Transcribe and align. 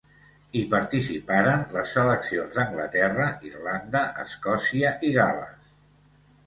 Hi 0.59 0.61
participaren 0.69 1.67
les 1.75 1.93
seleccions 1.97 2.57
d'Anglaterra, 2.57 3.29
Irlanda, 3.51 4.05
Escòcia 4.27 4.97
i 5.11 5.15
Gal·les. 5.21 5.75